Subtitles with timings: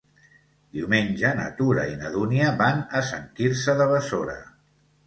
[0.77, 4.41] Diumenge na Tura i na Dúnia van a Sant Quirze de Besora.